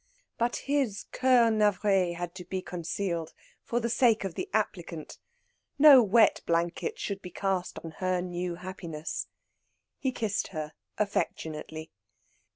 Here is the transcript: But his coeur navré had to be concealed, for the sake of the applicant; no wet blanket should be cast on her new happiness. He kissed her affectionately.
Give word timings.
But 0.39 0.55
his 0.65 1.05
coeur 1.11 1.51
navré 1.51 2.15
had 2.15 2.33
to 2.33 2.43
be 2.43 2.59
concealed, 2.63 3.33
for 3.61 3.79
the 3.79 3.87
sake 3.87 4.23
of 4.23 4.33
the 4.33 4.49
applicant; 4.51 5.19
no 5.77 6.01
wet 6.01 6.41
blanket 6.47 6.97
should 6.97 7.21
be 7.21 7.29
cast 7.29 7.77
on 7.85 7.91
her 7.99 8.19
new 8.19 8.55
happiness. 8.55 9.27
He 9.99 10.11
kissed 10.11 10.47
her 10.57 10.73
affectionately. 10.97 11.91